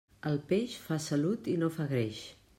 [0.29, 2.27] El peix fa salut i no fa greix.